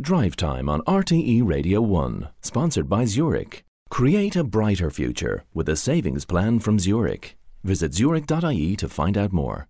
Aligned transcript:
Drive 0.00 0.34
Time 0.34 0.70
on 0.70 0.80
RTE 0.82 1.46
Radio 1.46 1.82
1, 1.82 2.28
sponsored 2.40 2.88
by 2.88 3.04
Zurich. 3.04 3.64
Create 3.90 4.34
a 4.34 4.42
brighter 4.42 4.90
future 4.90 5.44
with 5.52 5.68
a 5.68 5.76
savings 5.76 6.24
plan 6.24 6.58
from 6.58 6.78
Zurich. 6.78 7.36
Visit 7.64 7.92
zurich.ie 7.92 8.76
to 8.76 8.88
find 8.88 9.18
out 9.18 9.32
more. 9.32 9.68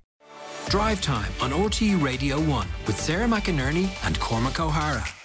Drive 0.68 1.02
Time 1.02 1.32
on 1.40 1.50
RTE 1.50 2.00
Radio 2.00 2.38
1 2.40 2.68
with 2.86 2.96
Sarah 2.98 3.26
McInerney 3.26 3.88
and 4.06 4.20
Cormac 4.20 4.60
Ó 4.60 4.70
hEadhra. 4.70 5.19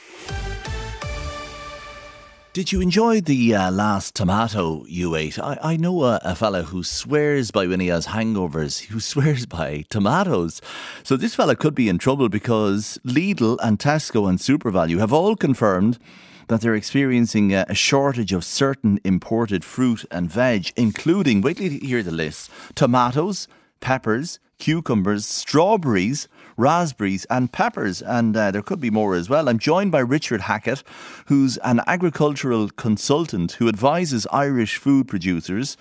Did 2.55 2.71
you 2.71 2.79
enjoy 2.79 3.19
the 3.19 3.53
uh, 3.53 3.69
last 3.69 4.15
tomato 4.15 4.85
you 4.87 5.13
ate? 5.13 5.37
I, 5.37 5.59
I 5.61 5.75
know 5.75 6.05
a, 6.05 6.21
a 6.23 6.35
fella 6.35 6.63
who 6.63 6.85
swears 6.85 7.51
by 7.51 7.67
when 7.67 7.81
he 7.81 7.87
has 7.87 8.07
hangovers, 8.07 8.85
who 8.85 8.99
swears 9.11 9.45
by 9.45 9.83
tomatoes. 9.89 10.61
So 11.03 11.17
this 11.17 11.35
fella 11.35 11.57
could 11.57 11.75
be 11.75 11.89
in 11.89 11.97
trouble 11.97 12.29
because 12.29 12.97
Lidl 13.03 13.57
and 13.61 13.77
Tesco 13.77 14.29
and 14.29 14.39
SuperValu 14.39 14.99
have 14.99 15.11
all 15.11 15.35
confirmed 15.35 15.99
that 16.47 16.61
they're 16.61 16.75
experiencing 16.75 17.53
a, 17.53 17.65
a 17.67 17.75
shortage 17.75 18.31
of 18.31 18.45
certain 18.45 19.01
imported 19.03 19.65
fruit 19.65 20.05
and 20.09 20.31
veg, 20.31 20.71
including, 20.77 21.41
wait 21.41 21.57
till 21.57 21.69
you 21.69 21.85
hear 21.85 22.03
the 22.03 22.09
list, 22.09 22.49
tomatoes, 22.73 23.49
peppers, 23.81 24.39
cucumbers, 24.59 25.25
strawberries, 25.25 26.29
raspberries, 26.57 27.25
and 27.29 27.51
peppers. 27.51 28.01
And 28.01 28.35
uh, 28.35 28.51
there 28.51 28.61
could 28.61 28.79
be 28.79 28.89
more 28.89 29.15
as 29.15 29.29
well. 29.29 29.49
I'm 29.49 29.59
joined 29.59 29.91
by 29.91 29.99
Richard 29.99 30.41
Hackett, 30.41 30.83
who's 31.27 31.57
an 31.57 31.81
agricultural 31.87 32.69
consultant 32.69 33.53
who 33.53 33.67
advises 33.67 34.27
Irish 34.31 34.77
food 34.77 35.07
producers. 35.07 35.77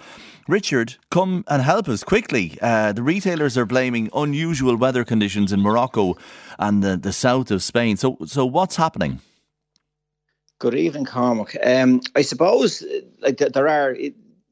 Richard, 0.46 0.96
come 1.10 1.44
and 1.48 1.62
help 1.62 1.88
us 1.88 2.04
quickly. 2.04 2.58
Uh, 2.60 2.92
the 2.92 3.02
retailers 3.02 3.56
are 3.56 3.64
blaming 3.64 4.10
unusual 4.14 4.76
weather 4.76 5.04
conditions 5.04 5.52
in 5.52 5.60
Morocco 5.60 6.16
and 6.58 6.82
the, 6.82 6.96
the 6.96 7.12
south 7.12 7.50
of 7.50 7.62
Spain. 7.62 7.96
So, 7.96 8.18
so 8.26 8.44
what's 8.44 8.76
happening? 8.76 9.20
Good 10.58 10.74
evening, 10.74 11.04
Cormac. 11.04 11.56
Um, 11.64 12.00
I 12.14 12.22
suppose 12.22 12.84
like 13.20 13.38
there 13.38 13.68
are 13.68 13.96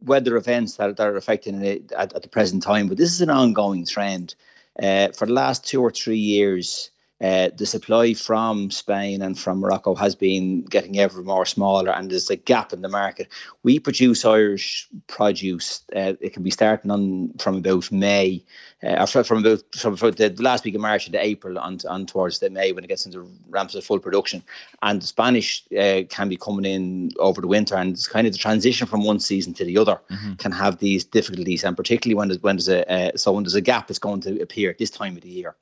weather 0.03 0.37
events 0.37 0.77
that, 0.77 0.97
that 0.97 1.07
are 1.07 1.17
affecting 1.17 1.63
it 1.63 1.93
at, 1.93 2.13
at, 2.15 2.23
the 2.23 2.29
present 2.29 2.63
time, 2.63 2.89
but 2.89 2.97
this 2.97 3.11
is 3.11 3.21
an 3.21 3.31
ongoing 3.31 3.87
trend. 3.87 4.35
Uh, 4.81 5.09
for 5.09 5.27
the 5.27 5.33
last 5.33 5.67
two 5.67 5.83
or 5.83 5.91
three 5.91 6.19
years, 6.19 6.92
uh, 7.23 7.51
the 7.57 7.67
supply 7.67 8.15
from 8.15 8.71
Spain 8.71 9.23
and 9.23 9.39
from 9.39 9.61
Morocco 9.61 9.95
has 9.95 10.15
been 10.17 10.63
getting 10.63 10.99
ever 10.99 11.23
more 11.23 11.47
smaller, 11.47 11.91
and 11.91 12.11
there's 12.11 12.31
a 12.31 12.37
gap 12.37 12.73
in 12.73 12.83
the 12.83 12.89
market. 12.89 13.29
We 13.63 13.79
produce 13.79 14.25
Irish 14.25 14.89
produce. 15.07 15.85
Uh, 15.95 16.15
it 16.21 16.33
can 16.33 16.43
be 16.43 16.51
starting 16.51 16.91
on 16.91 17.33
from 17.39 17.57
about 17.57 17.93
May, 17.93 18.45
uh, 18.83 19.07
or 19.15 19.23
from 19.23 19.39
about 19.39 19.63
from, 19.77 19.97
from 19.97 20.11
the 20.13 20.35
last 20.41 20.65
week 20.65 20.75
of 20.75 20.81
March 20.81 21.07
into 21.07 21.25
April, 21.25 21.59
on, 21.59 21.79
on 21.89 22.07
towards 22.07 22.41
the 22.41 22.51
May 22.51 22.73
when 22.73 22.83
it 22.83 22.89
gets 22.89 23.07
into 23.07 23.31
ramps 23.51 23.77
of 23.77 23.85
full 23.85 24.01
production. 24.01 24.43
And 24.83 25.01
the 25.01 25.07
Spanish 25.07 25.63
uh, 25.79 26.03
can 26.09 26.29
be 26.29 26.37
coming 26.37 26.65
in 26.65 27.13
over 27.21 27.41
the 27.41 27.47
winter, 27.47 27.77
and 27.77 27.93
it's 27.93 28.09
kind 28.09 28.27
of 28.27 28.33
the 28.33 28.39
transition 28.39 28.89
from 28.89 29.05
one 29.05 29.21
season 29.21 29.55
to 29.55 29.65
the 29.65 29.79
other 29.79 30.01
mm-hmm. 30.11 30.35
can 30.35 30.51
have 30.51 30.79
these 30.79 31.05
difficulties, 31.05 31.63
and 31.63 31.77
particularly 31.77 32.17
when 32.17 32.29
there's 32.29 32.43
when 32.43 32.57
there's 32.57 32.69
a 32.69 32.91
uh, 32.93 33.17
so 33.17 33.31
when 33.31 33.45
there's 33.45 33.55
a 33.55 33.61
gap, 33.61 33.91
it's 33.91 34.01
going 34.01 34.21
to 34.23 34.41
appear 34.43 34.71
at 34.71 34.79
this 34.79 34.91
time 34.91 35.17
of 35.17 35.23
the 35.23 35.29
year. 35.29 35.55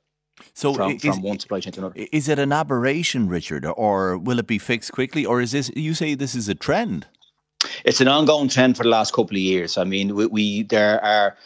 So 0.53 0.73
from, 0.73 0.91
is, 0.91 1.01
from 1.01 1.21
one 1.21 1.39
supply 1.39 1.59
chain 1.59 1.73
to 1.73 1.79
another. 1.79 1.95
Is 2.11 2.27
it 2.27 2.39
an 2.39 2.51
aberration, 2.51 3.27
Richard, 3.27 3.65
or 3.65 4.17
will 4.17 4.39
it 4.39 4.47
be 4.47 4.57
fixed 4.57 4.91
quickly, 4.91 5.25
or 5.25 5.41
is 5.41 5.51
this? 5.51 5.71
You 5.75 5.93
say 5.93 6.15
this 6.15 6.35
is 6.35 6.49
a 6.49 6.55
trend? 6.55 7.07
It's 7.85 8.01
an 8.01 8.07
ongoing 8.07 8.49
trend 8.49 8.77
for 8.77 8.83
the 8.83 8.89
last 8.89 9.13
couple 9.13 9.35
of 9.35 9.41
years. 9.41 9.77
I 9.77 9.83
mean, 9.83 10.15
we, 10.15 10.25
we 10.27 10.63
there 10.63 11.03
are 11.03 11.37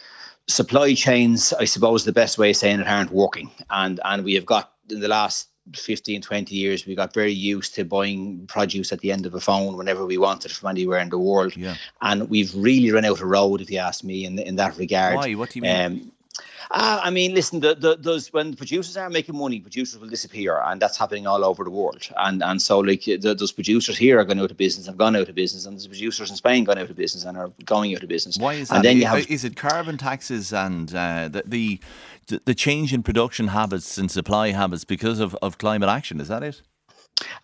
supply 0.48 0.94
chains. 0.94 1.52
I 1.54 1.64
suppose 1.64 2.04
the 2.04 2.12
best 2.12 2.38
way 2.38 2.50
of 2.50 2.56
saying 2.56 2.80
it 2.80 2.86
aren't 2.86 3.12
working, 3.12 3.50
and 3.70 4.00
and 4.04 4.24
we 4.24 4.34
have 4.34 4.46
got 4.46 4.72
in 4.90 5.00
the 5.00 5.08
last 5.08 5.48
15, 5.74 6.22
20 6.22 6.54
years, 6.54 6.86
we 6.86 6.94
got 6.94 7.12
very 7.12 7.32
used 7.32 7.74
to 7.74 7.84
buying 7.84 8.46
produce 8.46 8.92
at 8.92 9.00
the 9.00 9.10
end 9.10 9.26
of 9.26 9.34
a 9.34 9.40
phone 9.40 9.76
whenever 9.76 10.06
we 10.06 10.16
wanted 10.16 10.52
from 10.52 10.70
anywhere 10.70 11.00
in 11.00 11.08
the 11.08 11.18
world. 11.18 11.56
Yeah. 11.56 11.74
And 12.02 12.28
we've 12.30 12.54
really 12.54 12.92
run 12.92 13.04
out 13.04 13.20
of 13.20 13.22
road, 13.22 13.60
if 13.60 13.70
you 13.70 13.78
ask 13.78 14.04
me, 14.04 14.24
in, 14.24 14.38
in 14.38 14.56
that 14.56 14.76
regard. 14.76 15.16
Why? 15.16 15.34
What 15.34 15.50
do 15.50 15.58
you 15.58 15.62
mean? 15.62 15.84
Um, 15.84 16.12
uh, 16.70 17.00
I 17.02 17.10
mean, 17.10 17.34
listen, 17.34 17.60
the, 17.60 17.74
the, 17.74 17.96
those 17.96 18.32
when 18.32 18.54
producers 18.54 18.96
are 18.96 19.10
making 19.10 19.36
money, 19.36 19.60
producers 19.60 20.00
will 20.00 20.08
disappear, 20.08 20.60
and 20.66 20.80
that's 20.80 20.96
happening 20.96 21.26
all 21.26 21.44
over 21.44 21.64
the 21.64 21.70
world. 21.70 22.08
And 22.16 22.42
and 22.42 22.60
so 22.60 22.78
like 22.78 23.04
the, 23.04 23.34
those 23.38 23.52
producers 23.52 23.96
here 23.96 24.18
are 24.18 24.24
going 24.24 24.40
out 24.40 24.50
of 24.50 24.56
business, 24.56 24.86
have 24.86 24.96
gone 24.96 25.16
out 25.16 25.28
of 25.28 25.34
business, 25.34 25.66
and 25.66 25.78
the 25.78 25.88
producers 25.88 26.30
in 26.30 26.36
Spain 26.36 26.64
gone 26.64 26.78
out 26.78 26.90
of 26.90 26.96
business 26.96 27.24
and 27.24 27.36
are 27.36 27.50
going 27.64 27.94
out 27.94 28.02
of 28.02 28.08
business. 28.08 28.38
Why 28.38 28.54
is 28.54 28.68
that? 28.68 28.76
And 28.76 28.84
then 28.84 28.96
you 28.96 29.06
have, 29.06 29.30
is 29.30 29.44
it 29.44 29.56
carbon 29.56 29.96
taxes 29.96 30.52
and 30.52 30.94
uh, 30.94 31.28
the, 31.28 31.42
the 31.46 31.80
the 32.44 32.54
change 32.54 32.92
in 32.92 33.02
production 33.02 33.48
habits 33.48 33.98
and 33.98 34.10
supply 34.10 34.50
habits 34.50 34.84
because 34.84 35.20
of, 35.20 35.36
of 35.42 35.58
climate 35.58 35.88
action? 35.88 36.20
Is 36.20 36.28
that 36.28 36.42
it? 36.42 36.62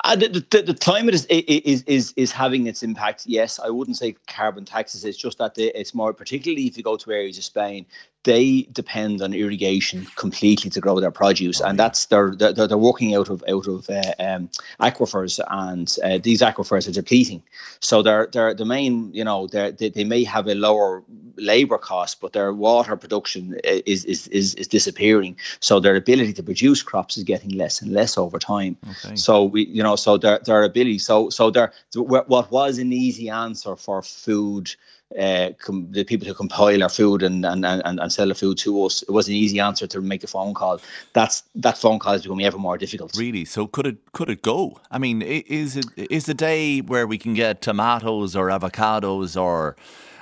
Uh, 0.04 0.16
the, 0.16 0.44
the, 0.50 0.62
the, 0.62 0.74
climate 0.74 1.14
is, 1.14 1.26
is 1.26 1.82
is 1.84 2.12
is 2.16 2.32
having 2.32 2.66
its 2.66 2.82
impact. 2.82 3.22
Yes, 3.24 3.60
I 3.60 3.70
wouldn't 3.70 3.96
say 3.96 4.16
carbon 4.26 4.64
taxes. 4.64 5.04
It's 5.04 5.16
just 5.16 5.38
that 5.38 5.54
the, 5.54 5.66
it's 5.78 5.94
more, 5.94 6.12
particularly 6.12 6.66
if 6.66 6.76
you 6.76 6.82
go 6.82 6.96
to 6.96 7.12
areas 7.12 7.38
of 7.38 7.44
Spain, 7.44 7.86
they 8.24 8.62
depend 8.72 9.22
on 9.22 9.32
irrigation 9.32 10.06
completely 10.16 10.70
to 10.70 10.80
grow 10.80 10.98
their 10.98 11.12
produce, 11.12 11.60
and 11.60 11.78
that's 11.78 12.06
they're 12.06 12.34
they're, 12.34 12.52
they're 12.52 12.76
working 12.76 13.14
out 13.14 13.30
of 13.30 13.44
out 13.48 13.68
of 13.68 13.88
uh, 13.90 14.12
um, 14.18 14.50
aquifers, 14.80 15.40
and 15.50 15.96
uh, 16.02 16.18
these 16.20 16.40
aquifers 16.40 16.88
are 16.88 16.92
depleting. 16.92 17.40
So 17.78 18.02
they're 18.02 18.28
they're 18.32 18.54
the 18.54 18.64
main, 18.64 19.14
you 19.14 19.22
know, 19.22 19.46
they 19.46 19.70
they 19.70 20.04
may 20.04 20.24
have 20.24 20.48
a 20.48 20.54
lower 20.56 21.04
labor 21.36 21.78
cost, 21.78 22.20
but 22.20 22.32
their 22.32 22.52
water 22.52 22.96
production 22.96 23.58
is 23.64 24.04
is 24.04 24.28
is 24.28 24.54
is 24.54 24.68
disappearing. 24.68 25.36
So 25.60 25.80
their 25.80 25.96
ability 25.96 26.32
to 26.34 26.42
produce 26.42 26.82
crops 26.82 27.16
is 27.16 27.24
getting 27.24 27.50
less 27.50 27.80
and 27.80 27.92
less 27.92 28.18
over 28.18 28.38
time. 28.38 28.76
Okay. 28.90 29.16
So 29.16 29.44
we, 29.44 29.66
you 29.66 29.82
know, 29.82 29.96
so 29.96 30.16
their 30.16 30.38
their 30.40 30.62
ability, 30.62 30.98
so 30.98 31.30
so 31.30 31.50
their 31.50 31.72
what 31.94 32.50
was 32.50 32.78
an 32.78 32.92
easy 32.92 33.28
answer 33.28 33.76
for 33.76 34.02
food 34.02 34.74
uh, 35.18 35.50
com- 35.58 35.88
the 35.90 36.04
people 36.04 36.26
who 36.26 36.34
compile 36.34 36.82
our 36.82 36.88
food 36.88 37.22
and, 37.22 37.44
and, 37.44 37.64
and, 37.64 38.00
and 38.00 38.12
sell 38.12 38.28
the 38.28 38.34
food 38.34 38.58
to 38.58 38.84
us. 38.84 39.02
It 39.02 39.10
was 39.10 39.28
an 39.28 39.34
easy 39.34 39.60
answer 39.60 39.86
to 39.86 40.00
make 40.00 40.24
a 40.24 40.26
phone 40.26 40.54
call. 40.54 40.80
That's 41.12 41.42
that 41.56 41.78
phone 41.78 41.98
call 41.98 42.14
is 42.14 42.22
becoming 42.22 42.46
ever 42.46 42.58
more 42.58 42.78
difficult. 42.78 43.16
Really? 43.16 43.44
So 43.44 43.66
could 43.66 43.86
it 43.86 44.12
could 44.12 44.30
it 44.30 44.42
go? 44.42 44.80
I 44.90 44.98
mean, 44.98 45.22
is 45.22 45.76
it 45.76 45.86
is 45.96 46.26
the 46.26 46.34
day 46.34 46.80
where 46.80 47.06
we 47.06 47.18
can 47.18 47.34
get 47.34 47.60
tomatoes 47.60 48.34
or 48.34 48.48
avocados 48.48 49.40
or 49.40 49.76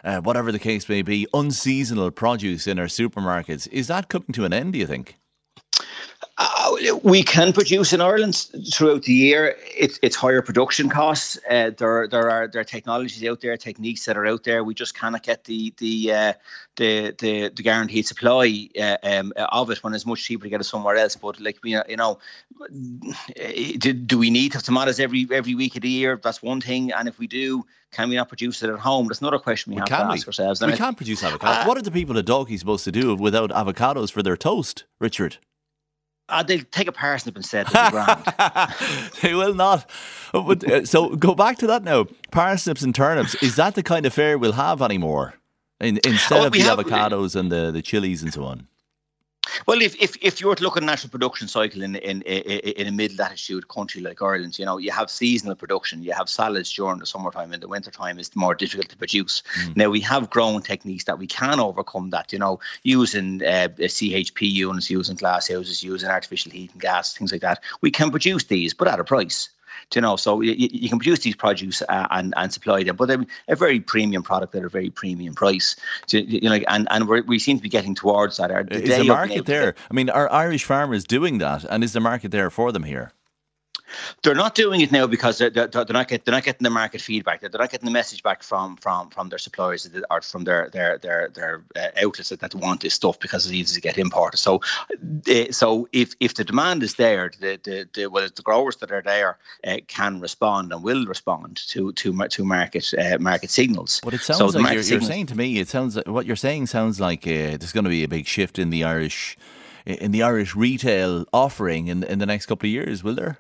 uh, 0.04 0.20
whatever 0.20 0.50
the 0.50 0.58
case 0.58 0.88
may 0.88 1.02
be, 1.02 1.26
unseasonal 1.32 2.10
produce 2.10 2.66
in 2.66 2.78
our 2.78 2.86
supermarkets? 2.86 3.68
Is 3.68 3.86
that 3.88 4.08
coming 4.08 4.32
to 4.32 4.44
an 4.44 4.52
end? 4.52 4.72
Do 4.72 4.78
you 4.78 4.86
think? 4.86 5.19
We 7.02 7.22
can 7.22 7.52
produce 7.52 7.92
in 7.92 8.00
Ireland 8.00 8.46
throughout 8.72 9.02
the 9.02 9.12
year. 9.12 9.56
It's 9.76 9.98
it's 10.02 10.16
higher 10.16 10.42
production 10.42 10.88
costs. 10.88 11.38
Uh, 11.48 11.70
there 11.76 12.06
there 12.08 12.30
are 12.30 12.48
there 12.48 12.60
are 12.60 12.64
technologies 12.64 13.22
out 13.28 13.40
there, 13.40 13.56
techniques 13.56 14.04
that 14.04 14.16
are 14.16 14.26
out 14.26 14.44
there. 14.44 14.64
We 14.64 14.74
just 14.74 14.94
cannot 14.94 15.22
get 15.22 15.44
the 15.44 15.74
the 15.78 16.12
uh, 16.12 16.32
the, 16.76 17.14
the 17.18 17.48
the 17.48 17.62
guaranteed 17.62 18.06
supply 18.06 18.68
uh, 18.80 18.96
um, 19.02 19.32
of 19.36 19.70
it 19.70 19.82
when 19.82 19.94
it's 19.94 20.06
much 20.06 20.24
cheaper 20.24 20.44
to 20.44 20.50
get 20.50 20.60
it 20.60 20.64
somewhere 20.64 20.96
else. 20.96 21.16
But 21.16 21.40
like 21.40 21.58
we, 21.62 21.76
you 21.88 21.96
know, 21.96 22.18
do, 23.78 23.92
do 23.92 24.18
we 24.18 24.30
need 24.30 24.52
to 24.52 24.58
have 24.58 24.64
tomatoes 24.64 25.00
every 25.00 25.26
every 25.30 25.54
week 25.54 25.76
of 25.76 25.82
the 25.82 25.90
year? 25.90 26.18
That's 26.22 26.42
one 26.42 26.60
thing. 26.60 26.92
And 26.92 27.08
if 27.08 27.18
we 27.18 27.26
do, 27.26 27.64
can 27.92 28.08
we 28.08 28.16
not 28.16 28.28
produce 28.28 28.62
it 28.62 28.70
at 28.70 28.78
home? 28.78 29.08
That's 29.08 29.20
another 29.20 29.38
question 29.38 29.72
we 29.72 29.78
have 29.78 29.88
to 29.88 29.96
ask 29.96 30.26
ourselves. 30.26 30.62
We 30.62 30.72
can't 30.72 30.96
produce 30.96 31.22
avocados. 31.22 31.66
What 31.66 31.76
are 31.76 31.82
the 31.82 31.90
people 31.90 32.16
at 32.18 32.24
Dalkey 32.26 32.58
supposed 32.58 32.84
to 32.84 32.92
do 32.92 33.14
without 33.14 33.50
avocados 33.50 34.10
for 34.10 34.22
their 34.22 34.36
toast, 34.36 34.84
Richard? 34.98 35.38
Uh, 36.30 36.42
they'll 36.42 36.64
take 36.70 36.88
a 36.88 36.92
parsnip 36.92 37.36
and 37.36 37.44
instead. 37.44 37.66
The 37.66 37.88
ground. 37.90 39.14
they 39.22 39.34
will 39.34 39.54
not. 39.54 39.88
But, 40.32 40.64
uh, 40.64 40.84
so 40.86 41.16
go 41.16 41.34
back 41.34 41.58
to 41.58 41.66
that 41.66 41.82
now. 41.82 42.06
Parsnips 42.30 42.82
and 42.82 42.94
turnips. 42.94 43.34
Is 43.42 43.56
that 43.56 43.74
the 43.74 43.82
kind 43.82 44.06
of 44.06 44.14
fare 44.14 44.38
we'll 44.38 44.52
have 44.52 44.80
anymore? 44.82 45.34
In, 45.80 45.98
instead 46.04 46.42
oh, 46.42 46.46
of 46.46 46.52
the 46.52 46.60
have, 46.60 46.78
avocados 46.78 47.34
and 47.34 47.50
the, 47.50 47.70
the 47.70 47.82
chilies 47.82 48.22
and 48.22 48.32
so 48.32 48.44
on. 48.44 48.66
Well, 49.66 49.80
if, 49.82 50.00
if, 50.00 50.16
if 50.20 50.40
you 50.40 50.48
were 50.48 50.54
to 50.54 50.62
look 50.62 50.76
at 50.76 50.82
a 50.82 50.86
national 50.86 51.10
production 51.10 51.48
cycle 51.48 51.82
in, 51.82 51.96
in, 51.96 52.22
in, 52.22 52.42
in 52.42 52.86
a 52.86 52.92
mid 52.92 53.18
latitude 53.18 53.68
country 53.68 54.00
like 54.00 54.22
Ireland, 54.22 54.58
you 54.58 54.64
know, 54.64 54.78
you 54.78 54.90
have 54.90 55.10
seasonal 55.10 55.54
production, 55.54 56.02
you 56.02 56.12
have 56.12 56.28
salads 56.28 56.72
during 56.72 56.98
the 56.98 57.06
summertime, 57.06 57.52
in 57.52 57.60
the 57.60 57.68
wintertime 57.68 58.18
it's 58.18 58.34
more 58.36 58.54
difficult 58.54 58.88
to 58.88 58.96
produce. 58.96 59.42
Mm. 59.58 59.76
Now, 59.76 59.90
we 59.90 60.00
have 60.00 60.30
growing 60.30 60.62
techniques 60.62 61.04
that 61.04 61.18
we 61.18 61.26
can 61.26 61.60
overcome 61.60 62.10
that, 62.10 62.32
you 62.32 62.38
know, 62.38 62.60
using 62.82 63.42
uh, 63.42 63.68
CHP 63.78 64.50
units, 64.50 64.90
using 64.90 65.16
glass 65.16 65.48
houses, 65.48 65.82
using 65.82 66.08
artificial 66.08 66.52
heat 66.52 66.72
and 66.72 66.80
gas, 66.80 67.14
things 67.14 67.32
like 67.32 67.42
that. 67.42 67.62
We 67.80 67.90
can 67.90 68.10
produce 68.10 68.44
these, 68.44 68.74
but 68.74 68.88
at 68.88 69.00
a 69.00 69.04
price 69.04 69.48
you 69.94 70.00
know, 70.00 70.16
so 70.16 70.40
you, 70.40 70.54
you 70.56 70.88
can 70.88 70.98
produce 70.98 71.20
these 71.20 71.36
produce 71.36 71.82
uh, 71.88 72.06
and 72.10 72.34
and 72.36 72.52
supply 72.52 72.82
them, 72.82 72.96
but 72.96 73.06
they're 73.06 73.26
a 73.48 73.56
very 73.56 73.80
premium 73.80 74.22
product 74.22 74.54
at 74.54 74.64
a 74.64 74.68
very 74.68 74.90
premium 74.90 75.34
price. 75.34 75.76
So, 76.06 76.18
you 76.18 76.48
know, 76.48 76.58
and 76.68 76.86
and 76.90 77.08
we 77.08 77.38
seem 77.38 77.56
to 77.56 77.62
be 77.62 77.68
getting 77.68 77.94
towards 77.94 78.36
that. 78.36 78.50
is 78.70 78.98
the 78.98 79.04
market 79.04 79.46
there? 79.46 79.74
I 79.90 79.94
mean, 79.94 80.10
are 80.10 80.30
Irish 80.32 80.64
farmers 80.64 81.04
doing 81.04 81.38
that, 81.38 81.64
and 81.64 81.82
is 81.82 81.92
the 81.92 82.00
market 82.00 82.30
there 82.30 82.50
for 82.50 82.72
them 82.72 82.84
here? 82.84 83.12
They're 84.22 84.34
not 84.34 84.54
doing 84.54 84.80
it 84.80 84.92
now 84.92 85.06
because 85.06 85.38
they're, 85.38 85.50
they're, 85.50 85.66
they're 85.66 85.84
not 85.88 86.08
get, 86.08 86.24
they're 86.24 86.34
not 86.34 86.44
getting 86.44 86.64
the 86.64 86.70
market 86.70 87.00
feedback. 87.00 87.40
They're 87.40 87.50
not 87.50 87.70
getting 87.70 87.86
the 87.86 87.92
message 87.92 88.22
back 88.22 88.42
from 88.42 88.76
from 88.76 89.10
from 89.10 89.28
their 89.28 89.38
suppliers 89.38 89.88
or 90.10 90.20
from 90.20 90.44
their 90.44 90.70
their 90.70 90.98
their 90.98 91.28
their 91.28 91.62
uh, 91.76 91.88
outlets 92.02 92.28
that, 92.30 92.40
that 92.40 92.54
want 92.54 92.80
this 92.80 92.94
stuff 92.94 93.18
because 93.20 93.46
it's 93.46 93.54
easy 93.54 93.74
to 93.74 93.80
get 93.80 93.98
imported. 93.98 94.38
So, 94.38 94.60
uh, 95.28 95.50
so 95.50 95.88
if 95.92 96.14
if 96.20 96.34
the 96.34 96.44
demand 96.44 96.82
is 96.82 96.94
there, 96.94 97.30
the 97.40 97.58
the, 97.62 97.88
the 97.94 98.06
well, 98.06 98.28
the 98.34 98.42
growers 98.42 98.76
that 98.76 98.92
are 98.92 99.02
there 99.02 99.38
uh, 99.66 99.78
can 99.88 100.20
respond 100.20 100.72
and 100.72 100.82
will 100.82 101.06
respond 101.06 101.56
to 101.68 101.92
to 101.92 102.28
to 102.28 102.44
market 102.44 102.92
uh, 102.98 103.18
market 103.18 103.50
signals. 103.50 104.00
But 104.02 104.14
it 104.14 104.20
sounds 104.20 104.38
so 104.38 104.58
like 104.58 104.74
you're, 104.74 104.82
you're, 104.82 105.00
saying 105.00 105.26
to 105.26 105.36
me, 105.36 105.58
it 105.58 105.68
sounds 105.68 105.96
like 105.96 106.06
what 106.06 106.26
you're 106.26 106.36
saying 106.36 106.66
sounds 106.66 107.00
like 107.00 107.26
uh, 107.26 107.56
there's 107.58 107.72
going 107.72 107.84
to 107.84 107.90
be 107.90 108.04
a 108.04 108.08
big 108.08 108.26
shift 108.26 108.58
in 108.58 108.70
the 108.70 108.84
Irish 108.84 109.36
in 109.86 110.12
the 110.12 110.22
Irish 110.22 110.54
retail 110.54 111.26
offering 111.32 111.88
in 111.88 112.02
in 112.04 112.18
the 112.18 112.26
next 112.26 112.46
couple 112.46 112.66
of 112.66 112.72
years. 112.72 113.02
Will 113.02 113.14
there? 113.14 113.38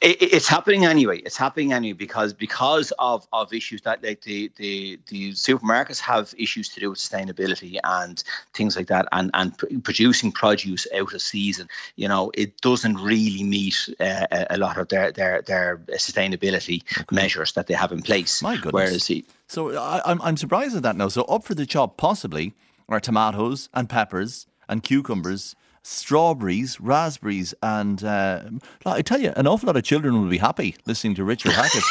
It, 0.00 0.20
it's 0.20 0.48
happening 0.48 0.84
anyway. 0.84 1.18
It's 1.18 1.36
happening 1.36 1.72
anyway 1.72 1.94
because 1.94 2.32
because 2.32 2.92
of, 2.98 3.26
of 3.32 3.52
issues 3.52 3.82
that 3.82 4.02
like 4.02 4.22
the, 4.22 4.50
the 4.56 4.98
the 5.08 5.32
supermarkets 5.32 6.00
have 6.00 6.34
issues 6.38 6.68
to 6.70 6.80
do 6.80 6.90
with 6.90 6.98
sustainability 6.98 7.78
and 7.84 8.22
things 8.54 8.76
like 8.76 8.86
that, 8.88 9.06
and 9.12 9.30
and 9.34 9.56
producing 9.82 10.32
produce 10.32 10.86
out 10.94 11.12
of 11.12 11.22
season. 11.22 11.68
You 11.96 12.08
know, 12.08 12.30
it 12.34 12.60
doesn't 12.60 12.96
really 12.96 13.42
meet 13.42 13.88
uh, 14.00 14.26
a 14.50 14.58
lot 14.58 14.78
of 14.78 14.88
their 14.88 15.12
their 15.12 15.42
their 15.42 15.78
sustainability 15.92 16.82
okay. 17.00 17.14
measures 17.14 17.52
that 17.52 17.66
they 17.66 17.74
have 17.74 17.92
in 17.92 18.02
place. 18.02 18.42
My 18.42 18.56
goodness. 18.56 18.72
Whereas 18.72 19.06
he, 19.06 19.24
so 19.46 19.76
I, 19.76 20.00
I'm 20.04 20.22
I'm 20.22 20.36
surprised 20.36 20.76
at 20.76 20.82
that 20.82 20.96
now. 20.96 21.08
So 21.08 21.22
up 21.22 21.44
for 21.44 21.54
the 21.54 21.66
chop 21.66 21.96
possibly 21.96 22.54
are 22.88 23.00
tomatoes 23.00 23.68
and 23.74 23.88
peppers 23.88 24.46
and 24.68 24.82
cucumbers 24.82 25.56
strawberries, 25.82 26.80
raspberries, 26.80 27.54
and 27.62 28.02
uh, 28.04 28.42
I 28.84 29.02
tell 29.02 29.20
you, 29.20 29.32
an 29.36 29.46
awful 29.46 29.66
lot 29.66 29.76
of 29.76 29.84
children 29.84 30.20
will 30.20 30.28
be 30.28 30.38
happy 30.38 30.76
listening 30.86 31.14
to 31.16 31.24
Richard 31.24 31.52
Hackett. 31.52 31.84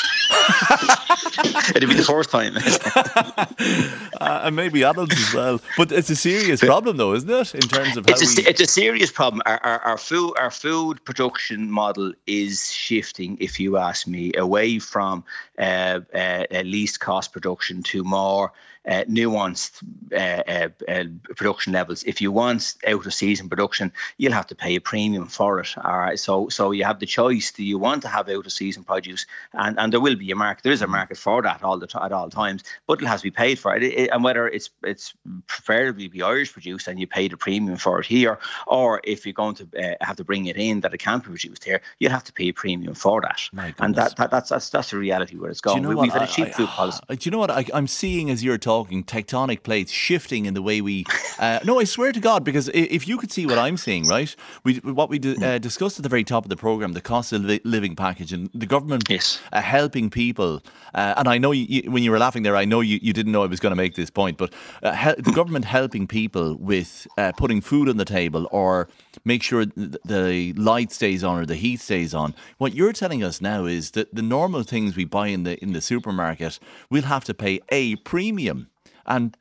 It'll 1.75 1.89
be 1.89 1.95
the 1.95 2.03
fourth 2.03 2.31
time. 2.31 2.55
uh, 4.21 4.41
and 4.43 4.55
maybe 4.55 4.83
adults 4.83 5.15
as 5.15 5.33
well. 5.33 5.61
But 5.77 5.91
it's 5.91 6.09
a 6.09 6.15
serious 6.15 6.61
problem, 6.61 6.97
though, 6.97 7.13
isn't 7.13 7.29
it? 7.29 7.53
In 7.53 7.61
terms 7.61 7.97
of 7.97 8.07
it's 8.09 8.21
a, 8.21 8.41
we... 8.41 8.47
it's 8.47 8.61
a 8.61 8.65
serious 8.65 9.11
problem. 9.11 9.41
Our, 9.45 9.59
our, 9.63 9.79
our, 9.81 9.97
food 9.97 10.33
our 10.39 10.51
food 10.51 11.03
production 11.05 11.69
model 11.69 12.13
is 12.25 12.71
shifting, 12.71 13.37
if 13.39 13.59
you 13.59 13.77
ask 13.77 14.07
me, 14.07 14.31
away 14.35 14.79
from 14.79 15.23
uh, 15.59 15.99
uh, 16.13 16.45
least 16.63 16.99
cost 16.99 17.33
production 17.33 17.83
to 17.83 18.03
more 18.03 18.51
uh, 18.87 19.03
nuanced 19.05 19.83
uh, 20.13 20.43
uh, 20.47 20.69
uh, 20.91 21.03
production 21.35 21.73
levels. 21.73 22.03
If 22.03 22.21
you 22.21 22.31
want 22.31 22.75
out 22.87 23.05
of 23.05 23.13
season 23.13 23.49
production, 23.49 23.91
you'll 24.17 24.33
have 24.33 24.47
to 24.47 24.55
pay 24.55 24.75
a 24.75 24.81
premium 24.81 25.27
for 25.27 25.59
it. 25.59 25.75
All 25.83 25.97
right, 25.97 26.19
so 26.19 26.47
so 26.49 26.71
you 26.71 26.83
have 26.85 26.99
the 26.99 27.05
choice. 27.05 27.51
Do 27.51 27.63
you 27.63 27.77
want 27.77 28.01
to 28.03 28.07
have 28.07 28.29
out 28.29 28.45
of 28.45 28.51
season 28.51 28.83
produce? 28.83 29.25
And 29.53 29.77
and 29.79 29.91
there 29.91 29.99
will 29.99 30.15
be 30.15 30.31
a 30.31 30.35
market. 30.35 30.63
There 30.63 30.71
is 30.71 30.81
a 30.81 30.87
market 30.87 31.17
for 31.17 31.41
that 31.41 31.63
all 31.63 31.77
the 31.77 31.87
at 32.01 32.11
all 32.11 32.29
times, 32.29 32.63
but 32.87 33.01
it 33.01 33.07
has 33.07 33.21
to 33.21 33.25
be 33.25 33.31
paid 33.31 33.59
for. 33.59 33.75
It, 33.75 33.83
it 33.83 34.09
and 34.11 34.23
whether 34.23 34.47
it's 34.47 34.69
it's 34.83 35.13
preferably 35.47 36.07
be 36.07 36.21
Irish 36.21 36.53
produced 36.53 36.87
and 36.87 36.99
you 36.99 37.07
pay 37.07 37.27
the 37.27 37.37
premium 37.37 37.77
for 37.77 37.99
it 37.99 38.05
here, 38.05 38.39
or 38.67 39.01
if 39.03 39.25
you're 39.25 39.33
going 39.33 39.55
to 39.55 39.67
uh, 39.77 39.95
have 40.01 40.15
to 40.15 40.23
bring 40.23 40.45
it 40.45 40.57
in 40.57 40.81
that 40.81 40.93
it 40.93 40.99
can't 40.99 41.23
be 41.23 41.29
produced 41.29 41.63
here, 41.63 41.81
you 41.99 42.09
have 42.09 42.23
to 42.23 42.33
pay 42.33 42.49
a 42.49 42.53
premium 42.53 42.93
for 42.93 43.21
that. 43.21 43.41
And 43.79 43.95
that, 43.95 44.15
that 44.15 44.31
that's 44.31 44.49
that's 44.49 44.69
that's 44.69 44.91
the 44.91 44.97
reality 44.97 45.35
where 45.35 45.49
it's 45.49 45.61
going. 45.61 45.83
You 45.83 45.89
know 45.89 46.01
we, 46.01 46.07
have 46.07 46.19
had 46.19 46.29
a 46.29 46.31
cheap 46.31 46.47
I, 46.47 46.51
food 46.51 46.69
policy. 46.69 47.01
do 47.09 47.17
you 47.21 47.31
know 47.31 47.39
what 47.39 47.51
I, 47.51 47.65
I'm 47.73 47.87
seeing 47.87 48.29
as 48.29 48.43
you're 48.43 48.57
talking? 48.57 48.76
Talking 48.77 49.03
tectonic 49.03 49.63
plates 49.63 49.91
shifting 49.91 50.45
in 50.45 50.53
the 50.53 50.61
way 50.61 50.81
we. 50.81 51.03
Uh, 51.39 51.59
no, 51.63 51.79
I 51.79 51.83
swear 51.85 52.11
to 52.11 52.19
God, 52.19 52.43
because 52.43 52.69
if 52.73 53.07
you 53.07 53.17
could 53.17 53.31
see 53.31 53.45
what 53.45 53.57
I'm 53.57 53.77
seeing, 53.77 54.07
right? 54.07 54.35
We 54.63 54.75
what 54.99 55.09
we 55.09 55.17
uh, 55.19 55.57
discussed 55.57 55.97
at 55.99 56.03
the 56.03 56.09
very 56.09 56.23
top 56.23 56.45
of 56.45 56.49
the 56.49 56.55
program, 56.55 56.93
the 56.93 57.01
cost 57.01 57.33
of 57.33 57.43
li- 57.43 57.61
living 57.63 57.95
package, 57.95 58.33
and 58.33 58.49
the 58.53 58.65
government 58.65 59.03
yes. 59.09 59.39
uh, 59.51 59.61
helping 59.61 60.09
people. 60.09 60.61
Uh, 60.93 61.13
and 61.17 61.27
I 61.27 61.37
know 61.37 61.51
you, 61.51 61.65
you, 61.69 61.91
when 61.91 62.03
you 62.03 62.11
were 62.11 62.19
laughing 62.19 62.43
there, 62.43 62.55
I 62.55 62.65
know 62.65 62.81
you, 62.81 62.99
you 63.01 63.13
didn't 63.13 63.31
know 63.31 63.43
I 63.43 63.47
was 63.47 63.59
going 63.59 63.71
to 63.71 63.81
make 63.83 63.95
this 63.95 64.09
point, 64.09 64.37
but 64.37 64.53
uh, 64.83 64.93
he- 64.93 65.21
the 65.21 65.31
government 65.31 65.65
helping 65.65 66.07
people 66.07 66.55
with 66.55 67.07
uh, 67.17 67.31
putting 67.37 67.61
food 67.61 67.89
on 67.89 67.97
the 67.97 68.05
table 68.05 68.47
or 68.51 68.87
make 69.25 69.43
sure 69.43 69.65
the 69.65 70.53
light 70.55 70.91
stays 70.91 71.23
on 71.23 71.39
or 71.39 71.45
the 71.45 71.55
heat 71.55 71.79
stays 71.79 72.13
on. 72.13 72.33
What 72.57 72.73
you're 72.73 72.93
telling 72.93 73.23
us 73.23 73.41
now 73.41 73.65
is 73.65 73.91
that 73.91 74.13
the 74.13 74.21
normal 74.21 74.63
things 74.63 74.95
we 74.95 75.05
buy 75.05 75.27
in 75.27 75.43
the 75.43 75.57
in 75.63 75.73
the 75.73 75.81
supermarket, 75.81 76.59
we'll 76.89 77.03
have 77.03 77.25
to 77.25 77.33
pay 77.33 77.59
a 77.69 77.95
premium. 77.97 78.66
And 79.07 79.37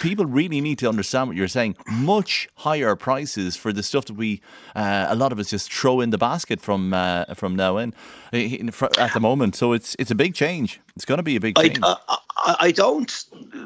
people 0.00 0.26
really 0.26 0.60
need 0.60 0.78
to 0.78 0.88
understand 0.88 1.28
what 1.28 1.36
you're 1.36 1.48
saying. 1.48 1.76
Much 1.86 2.48
higher 2.56 2.96
prices 2.96 3.56
for 3.56 3.72
the 3.72 3.82
stuff 3.82 4.06
that 4.06 4.14
we, 4.14 4.40
uh, 4.74 5.06
a 5.08 5.14
lot 5.14 5.32
of 5.32 5.38
us 5.38 5.50
just 5.50 5.72
throw 5.72 6.00
in 6.00 6.10
the 6.10 6.18
basket 6.18 6.60
from 6.60 6.92
uh, 6.92 7.24
from 7.34 7.56
now 7.56 7.78
in, 7.78 7.94
at 8.32 9.12
the 9.14 9.20
moment. 9.20 9.56
So 9.56 9.72
it's 9.72 9.96
it's 9.98 10.10
a 10.10 10.14
big 10.14 10.34
change. 10.34 10.80
It's 10.96 11.04
going 11.04 11.18
to 11.18 11.22
be 11.22 11.36
a 11.36 11.40
big 11.40 11.56
change. 11.56 11.78
I, 11.82 11.96
I, 12.08 12.56
I 12.60 12.70
don't 12.72 13.24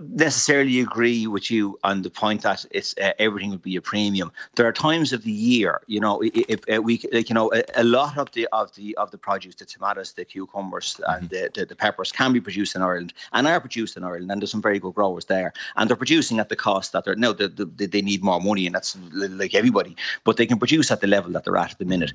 necessarily 0.08 0.80
agree 0.80 1.26
with 1.26 1.50
you 1.50 1.78
on 1.84 2.02
the 2.02 2.10
point 2.10 2.42
that 2.42 2.64
it's 2.70 2.94
uh, 2.98 3.12
everything 3.18 3.50
would 3.50 3.62
be 3.62 3.76
a 3.76 3.80
premium. 3.80 4.32
There 4.56 4.66
are 4.66 4.72
times 4.72 5.12
of 5.12 5.24
the 5.24 5.32
year, 5.32 5.80
you 5.86 6.00
know, 6.00 6.20
if, 6.22 6.60
if 6.66 6.78
we 6.80 7.00
like, 7.12 7.28
you 7.28 7.34
know, 7.34 7.52
a, 7.52 7.62
a, 7.76 7.84
lot 7.84 8.18
of 8.18 8.30
the 8.32 8.46
of 8.52 8.74
the 8.74 8.96
of 8.96 9.10
the 9.10 9.18
produce, 9.18 9.54
the 9.56 9.64
tomatoes, 9.64 10.12
the 10.12 10.24
cucumbers, 10.24 11.00
mm-hmm. 11.00 11.12
and 11.12 11.30
the, 11.30 11.50
the, 11.54 11.66
the 11.66 11.76
peppers 11.76 12.12
can 12.12 12.32
be 12.32 12.40
produced 12.40 12.74
in 12.76 12.82
Ireland 12.82 13.12
and 13.32 13.46
are 13.46 13.60
produced 13.60 13.96
in 13.96 14.04
Ireland, 14.04 14.30
and 14.30 14.40
there's 14.40 14.50
some 14.50 14.62
very 14.62 14.78
good 14.78 14.94
growers 14.94 15.26
there, 15.26 15.52
and 15.76 15.88
they're 15.88 15.96
producing 15.96 16.38
at 16.38 16.48
the 16.48 16.56
cost 16.56 16.92
that 16.92 17.04
they're 17.04 17.16
no, 17.16 17.32
they, 17.32 17.48
they, 17.48 17.86
they 17.86 18.02
need 18.02 18.22
more 18.22 18.40
money, 18.40 18.66
and 18.66 18.74
that's 18.74 18.96
like 19.12 19.54
everybody, 19.54 19.96
but 20.24 20.36
they 20.36 20.46
can 20.46 20.58
produce 20.58 20.90
at 20.90 21.00
the 21.00 21.06
level 21.06 21.32
that 21.32 21.44
they're 21.44 21.56
at 21.56 21.72
at 21.72 21.78
the 21.78 21.84
minute 21.84 22.12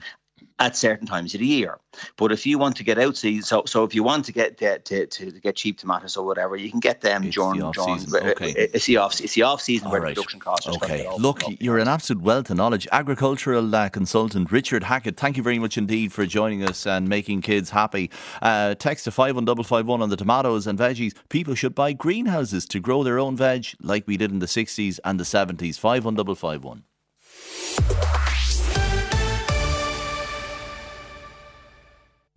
at 0.59 0.75
certain 0.75 1.07
times 1.07 1.33
of 1.33 1.39
the 1.39 1.45
year. 1.45 1.79
But 2.17 2.31
if 2.31 2.45
you 2.45 2.57
want 2.57 2.75
to 2.77 2.83
get 2.83 2.97
out 2.97 3.17
so 3.17 3.63
so 3.65 3.83
if 3.83 3.94
you 3.94 4.03
want 4.03 4.25
to 4.25 4.31
get 4.31 4.57
to, 4.57 4.79
to, 4.79 5.05
to 5.07 5.31
get 5.31 5.55
cheap 5.55 5.77
tomatoes 5.77 6.17
or 6.17 6.25
whatever, 6.25 6.55
you 6.55 6.69
can 6.69 6.79
get 6.79 7.01
them 7.01 7.23
it's 7.23 7.35
during, 7.35 7.59
the 7.59 7.71
during 7.71 8.00
season. 8.00 8.27
Okay. 8.29 8.51
it's 8.51 8.85
the 8.85 8.97
off 8.97 9.19
it's 9.21 9.33
the 9.33 9.44
off 9.44 9.61
season 9.61 9.89
where 9.89 10.01
right. 10.01 10.15
production 10.15 10.39
costs 10.39 10.67
are 10.67 10.73
Okay. 10.75 11.07
Look, 11.17 11.41
you're 11.59 11.77
an 11.77 11.88
absolute 11.88 12.23
wealth 12.23 12.50
of 12.50 12.57
knowledge. 12.57 12.88
Agricultural 12.91 13.73
uh, 13.75 13.89
consultant 13.89 14.51
Richard 14.51 14.83
Hackett, 14.83 15.17
thank 15.17 15.38
you 15.38 15.44
very 15.44 15.59
much 15.59 15.77
indeed 15.77 16.11
for 16.11 16.25
joining 16.25 16.63
us 16.63 16.85
and 16.88 17.07
making 17.07 17.41
kids 17.41 17.69
happy. 17.69 18.09
Uh, 18.41 18.75
text 18.75 19.05
to 19.05 19.11
51551 19.11 20.01
on 20.01 20.09
the 20.09 20.17
tomatoes 20.17 20.67
and 20.67 20.77
veggies. 20.79 21.13
People 21.29 21.55
should 21.55 21.75
buy 21.75 21.94
greenhouses 21.94 22.65
to 22.67 22.79
grow 22.79 23.03
their 23.03 23.19
own 23.19 23.35
veg 23.35 23.67
like 23.81 24.07
we 24.07 24.17
did 24.17 24.31
in 24.31 24.39
the 24.39 24.45
60s 24.45 25.00
and 25.03 25.19
the 25.19 25.23
70s. 25.23 25.77
51551. 25.77 26.83